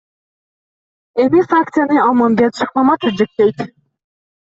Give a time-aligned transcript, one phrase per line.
[1.21, 3.57] Эми фракцияны Алмамбет Шыкмаматов жетектейт.